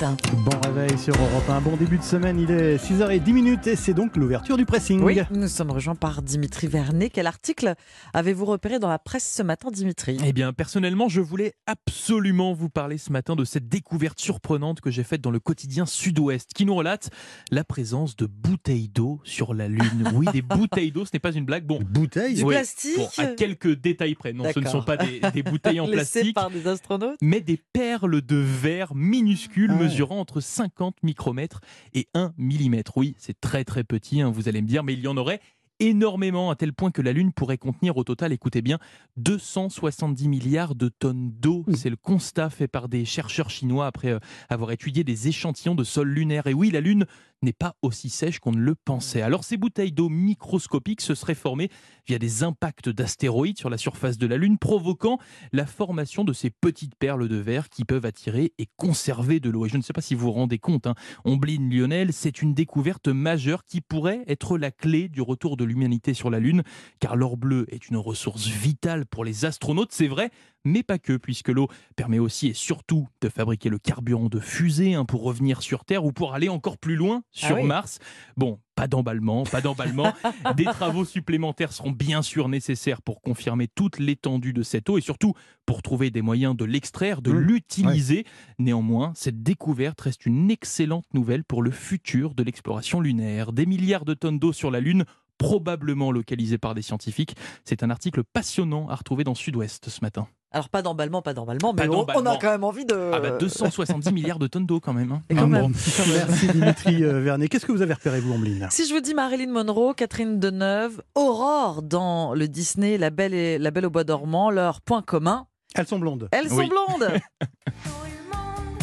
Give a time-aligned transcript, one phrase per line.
[0.00, 1.60] Bon réveil sur Europe 1.
[1.60, 5.00] Bon début de semaine, il est 6h10 minutes et c'est donc l'ouverture du pressing.
[5.02, 7.10] Oui, nous sommes rejoints par Dimitri Vernet.
[7.10, 7.74] Quel article
[8.14, 10.16] avez-vous repéré dans la presse ce matin, Dimitri?
[10.24, 14.92] Eh bien, personnellement, je voulais absolument vous parler ce matin de cette découverte surprenante que
[14.92, 17.10] j'ai faite dans le quotidien Sud-Ouest, qui nous relate
[17.50, 20.12] la présence de bouteilles d'eau sur la Lune.
[20.14, 21.64] Oui, des bouteilles d'eau, ce n'est pas une blague.
[21.64, 24.32] Bon, bouteilles Du plastique bon, à quelques détails près.
[24.32, 27.56] Non, ce ne sont pas des, des bouteilles en plastique, par des astronautes mais des
[27.56, 29.87] perles de verre minuscules Ah.
[29.88, 31.60] Mesurant entre 50 micromètres
[31.94, 32.96] et 1 millimètre.
[32.96, 35.40] Oui, c'est très très petit, hein, vous allez me dire, mais il y en aurait
[35.80, 38.78] énormément à tel point que la Lune pourrait contenir au total, écoutez bien,
[39.16, 41.64] 270 milliards de tonnes d'eau.
[41.74, 45.84] C'est le constat fait par des chercheurs chinois après euh, avoir étudié des échantillons de
[45.84, 46.46] sol lunaire.
[46.46, 47.06] Et oui, la Lune
[47.42, 49.22] n'est pas aussi sèche qu'on ne le pensait.
[49.22, 51.70] Alors ces bouteilles d'eau microscopiques se seraient formées
[52.06, 55.18] via des impacts d'astéroïdes sur la surface de la Lune, provoquant
[55.52, 59.66] la formation de ces petites perles de verre qui peuvent attirer et conserver de l'eau.
[59.66, 62.54] Et je ne sais pas si vous vous rendez compte, hein, Omblin Lionel, c'est une
[62.54, 66.62] découverte majeure qui pourrait être la clé du retour de l'humanité sur la Lune,
[67.00, 70.30] car l'or bleu est une ressource vitale pour les astronautes, c'est vrai,
[70.68, 74.94] mais pas que, puisque l'eau permet aussi et surtout de fabriquer le carburant de fusée
[74.94, 77.64] hein, pour revenir sur Terre ou pour aller encore plus loin sur oui.
[77.64, 77.98] Mars.
[78.36, 80.12] Bon, pas d'emballement, pas d'emballement.
[80.56, 85.00] Des travaux supplémentaires seront bien sûr nécessaires pour confirmer toute l'étendue de cette eau et
[85.00, 85.34] surtout
[85.66, 88.24] pour trouver des moyens de l'extraire, de Mmh, l'utiliser.
[88.58, 93.52] Néanmoins, cette découverte reste une excellente nouvelle pour le futur de l'exploration lunaire.
[93.52, 95.04] Des milliards de tonnes d'eau sur la Lune
[95.38, 97.36] probablement localisées par des scientifiques.
[97.64, 100.28] C'est un article passionnant à retrouver dans Sud-Ouest ce matin.
[100.50, 103.10] Alors pas d'emballement, pas d'emballement, mais Pas on, on a quand même envie de...
[103.12, 105.12] Ah bah 270 milliards de tonnes d'eau quand même.
[105.12, 105.22] hein.
[105.28, 105.62] Et quand Ah même.
[105.66, 105.68] bon.
[105.68, 107.48] Merci Dimitri euh, Vernet.
[107.50, 111.02] Qu'est-ce que vous avez repéré vous, Omblin Si je vous dis Marilyn Monroe, Catherine Deneuve,
[111.14, 115.46] Aurore dans le Disney La Belle, et, La Belle au Bois dormant, leur point commun,
[115.74, 116.28] Elles sont blondes.
[116.32, 116.68] elles sont Oui.
[116.70, 118.78] blondes Tout le monde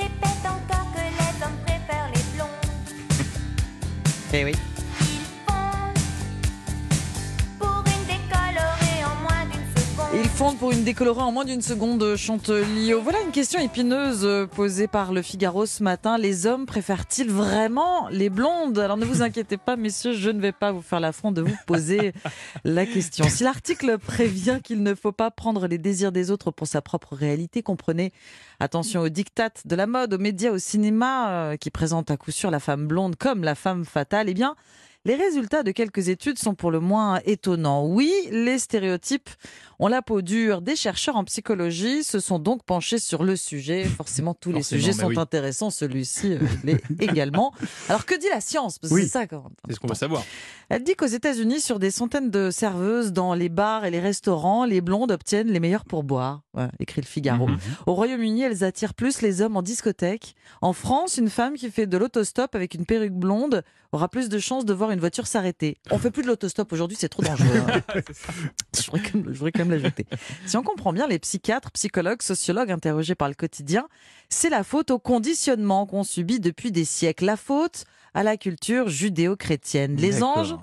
[0.00, 2.48] répète encore que les hommes préfèrent les blondes.
[4.34, 4.52] Eh oui.
[10.32, 12.02] Fondent pour une décolorée en moins d'une seconde.
[12.02, 13.00] Ils fondent pour une décolorée en moins d'une seconde, chante Lio.
[13.00, 16.16] Voilà une question épineuse euh, posée par le Figaro ce matin.
[16.16, 18.78] Les hommes préfèrent-ils vraiment les blondes?
[18.78, 21.56] Alors ne vous inquiétez pas, messieurs, je ne vais pas vous faire l'affront de vous
[21.66, 22.12] poser
[22.64, 23.28] la question.
[23.28, 27.14] Si l'article prévient qu'il ne faut pas prendre les désirs des autres pour sa propre
[27.14, 28.12] réalité, comprenez,
[28.60, 32.30] attention aux dictates de la mode, aux médias, au cinéma, euh, qui présentent à coup
[32.30, 34.56] sûr la femme blonde comme la femme fatale, eh bien,
[35.04, 37.86] les résultats de quelques études sont pour le moins étonnants.
[37.86, 39.30] Oui, les stéréotypes
[39.80, 40.62] ont la peau dure.
[40.62, 43.84] Des chercheurs en psychologie se sont donc penchés sur le sujet.
[43.84, 45.18] Forcément, tous les sujets sont oui.
[45.18, 45.70] intéressants.
[45.70, 47.52] Celui-ci euh, l'est également.
[47.88, 48.78] Alors, que dit la science?
[48.90, 49.02] Oui.
[49.02, 50.24] c'est ça quand C'est ce qu'on veut savoir.
[50.72, 54.64] Elle dit qu'aux États-Unis, sur des centaines de serveuses dans les bars et les restaurants,
[54.64, 56.40] les blondes obtiennent les meilleurs pourboires.
[56.54, 57.46] Ouais, écrit le Figaro.
[57.46, 57.58] Mhm.
[57.86, 60.34] Au Royaume-Uni, elles attirent plus les hommes en discothèque.
[60.62, 64.38] En France, une femme qui fait de l'autostop avec une perruque blonde aura plus de
[64.38, 65.76] chances de voir une voiture s'arrêter.
[65.90, 67.62] On fait plus de l'autostop aujourd'hui, c'est trop dangereux.
[67.68, 67.82] hein.
[68.74, 70.06] je, voudrais quand même, je voudrais quand même l'ajouter.
[70.46, 73.88] Si on comprend bien, les psychiatres, psychologues, sociologues interrogés par le quotidien,
[74.30, 77.26] c'est la faute au conditionnement qu'on subit depuis des siècles.
[77.26, 79.96] La faute à la culture judéo-chrétienne.
[79.96, 80.56] Les anges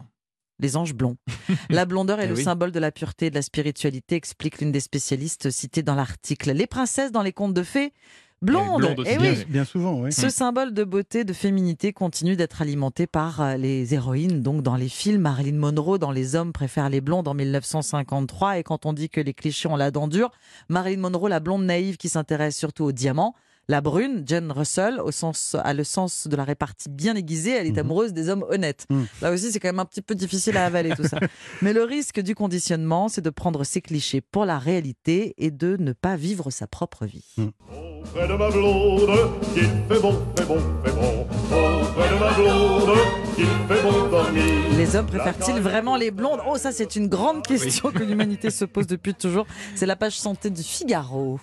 [0.62, 1.16] les anges blonds.
[1.70, 2.44] La blondeur est Eh le oui.
[2.44, 6.52] symbole de la pureté et de la spiritualité, explique l'une des spécialistes citées dans l'article.
[6.52, 7.94] Les princesses dans les contes de fées,
[8.42, 8.82] blondes.
[8.82, 9.46] blondes aussi, Eh bien oui.
[9.48, 10.12] Bien souvent, oui.
[10.12, 14.42] Ce symbole de beauté, de féminité continue d'être alimenté par euh, les héroïnes.
[14.42, 18.58] Donc dans les films, Marilyn Monroe dans Les hommes préfèrent les blondes en 1953.
[18.60, 20.32] Et quand on dit que les clichés ont la dent dure,
[20.68, 23.34] Marilyn Monroe, la blonde naïve qui s'intéresse surtout aux diamants.
[23.70, 27.52] La brune, Jen Russell, au sens, a le sens de la répartie bien aiguisée.
[27.52, 27.78] Elle est Mhm.
[27.80, 28.88] amoureuse des hommes honnêtes.
[28.90, 29.06] Mhm.
[29.22, 31.20] Là aussi, c'est quand même un petit peu difficile à avaler tout ça.
[31.62, 35.78] Mais le risque du conditionnement, c'est de prendre ces clichés pour la réalité et de
[35.80, 37.24] ne pas vivre sa propre vie.
[37.38, 39.08] Auprès de ma blonde,
[39.54, 41.28] qu'il fait bon, fait bon, fait bon.
[41.52, 42.98] Auprès de ma blonde,
[43.36, 44.44] qu'il fait bon dormir.
[44.80, 46.40] Les hommes préfèrent-ils vraiment les blondes?
[46.50, 49.46] Oh, ça, c'est une grande question que l'humanité se pose depuis toujours.
[49.76, 51.40] C'est la page santé du Figaro.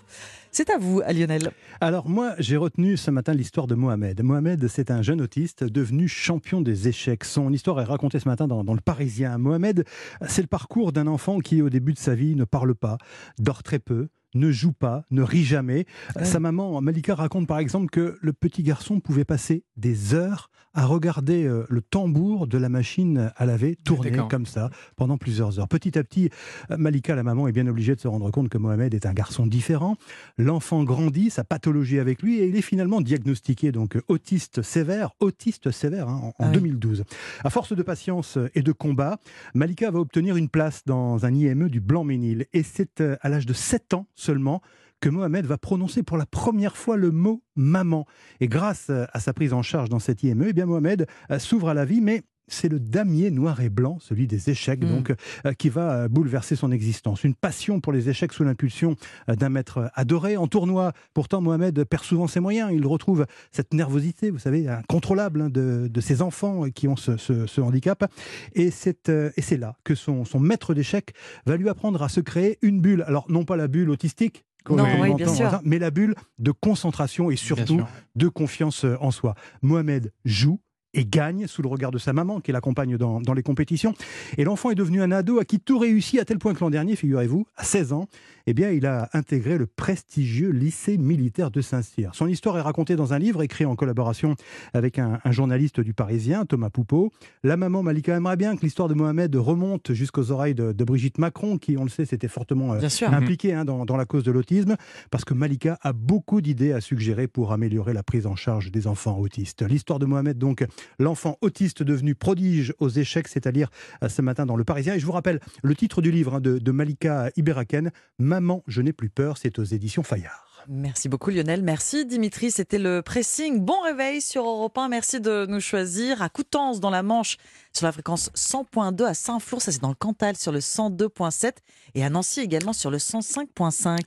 [0.57, 1.51] C'est à vous, Lionel.
[1.83, 4.23] Alors moi, j'ai retenu ce matin l'histoire de Mohamed.
[4.23, 7.25] Mohamed, c'est un jeune autiste devenu champion des échecs.
[7.25, 9.37] Son histoire est racontée ce matin dans Le Parisien.
[9.37, 9.85] Mohamed,
[10.27, 12.97] c'est le parcours d'un enfant qui, au début de sa vie, ne parle pas,
[13.39, 15.87] dort très peu, ne joue pas, ne rit jamais.
[16.23, 20.85] Sa maman, Malika, raconte par exemple que le petit garçon pouvait passer des heures à
[20.85, 25.69] regarder euh, le tambour de la machine à laver tourner comme ça pendant plusieurs heures.
[25.69, 26.29] Petit à petit,
[26.71, 29.15] euh, Malika, la maman, est bien obligée de se rendre compte que Mohamed est un
[29.15, 29.97] garçon différent.
[30.37, 35.71] L'enfant grandit, sa pathologie avec lui, et il est finalement diagnostiqué donc autiste sévère, autiste
[35.71, 36.57] sévère hein, en, en Ah oui.
[36.57, 37.05] 2012.
[37.43, 39.19] À force de patience et de combat,
[39.55, 42.49] Malika va obtenir une place dans un IME du Blanc-Ménil.
[42.53, 44.61] Et c'est euh, à l'âge de 7 ans seulement
[45.01, 48.07] que Mohamed va prononcer pour la première fois le mot maman.
[48.41, 51.69] Et grâce à sa prise en charge dans cette IME, eh bien Mohamed euh, s'ouvre
[51.69, 54.89] à la vie, mais c'est le damier noir et blanc, celui des échecs, Mm.
[54.89, 55.15] donc,
[55.47, 57.25] euh, qui va euh, bouleverser son existence.
[57.25, 58.97] Une passion pour les échecs sous l'impulsion
[59.29, 60.93] euh, d'un maître adoré en tournoi.
[61.15, 62.71] Pourtant, Mohamed perd souvent ses moyens.
[62.73, 67.17] Il retrouve cette nervosité, vous savez, incontrôlable hein, de, de ses enfants qui ont ce,
[67.17, 68.11] ce- ce handicap.
[68.55, 71.15] Et c'est euh, et c'est là que son, son maître d'échecs
[71.47, 73.03] va lui apprendre à se créer une bulle.
[73.07, 74.45] Alors, non pas la bulle autistique.
[74.69, 75.61] Non, on oui, bien sûr.
[75.65, 77.83] Mais la bulle de concentration et surtout
[78.17, 79.35] de confiance en soi.
[79.63, 80.59] Mohamed joue
[80.97, 83.95] et gagne sous le regard de sa maman qui l'accompagne dans, dans les compétitions.
[84.39, 86.71] Et l'enfant est devenu un ado à qui tout réussit à tel point que l'an
[86.71, 88.09] dernier, figurez-vous, à 16 ans,
[88.49, 92.15] eh bien, il a intégré le prestigieux lycée militaire de Saint-Cyr.
[92.15, 94.37] Son histoire est racontée dans un livre écrit en collaboration
[94.73, 97.11] avec un, un journaliste du Parisien, Thomas Poupeau.
[97.43, 101.19] La maman Malika aimerait bien que l'histoire de Mohamed remonte jusqu'aux oreilles de, de Brigitte
[101.19, 104.31] Macron, qui, on le sait, s'était fortement euh, impliquée hein, dans, dans la cause de
[104.31, 104.77] l'autisme,
[105.11, 108.87] parce que Malika a beaucoup d'idées à suggérer pour améliorer la prise en charge des
[108.87, 109.63] enfants autistes.
[109.63, 110.65] L'histoire de Mohamed, donc,
[110.99, 113.71] l'enfant autiste devenu prodige aux échecs, c'est à dire
[114.03, 114.95] euh, ce matin dans Le Parisien.
[114.95, 118.83] Et je vous rappelle le titre du livre hein, de, de Malika Iberaken, Maman, je
[118.83, 120.47] n'ai plus peur, c'est aux éditions Fayard.
[120.69, 123.61] Merci beaucoup Lionel, merci Dimitri, c'était le pressing.
[123.61, 127.37] Bon réveil sur Europe 1, merci de nous choisir à Coutances dans la Manche
[127.73, 131.53] sur la fréquence 100.2 à Saint-Flour, ça c'est dans le Cantal sur le 102.7
[131.95, 133.99] et à Nancy également sur le 105.5.